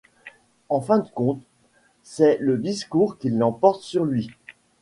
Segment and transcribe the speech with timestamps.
[0.69, 1.43] En fin de compte,
[2.01, 4.31] c'est le discours qui l'emporte sur lui.